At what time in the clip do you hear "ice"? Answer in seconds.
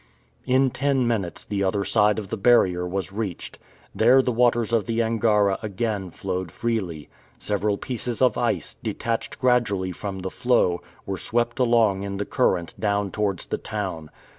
8.35-8.75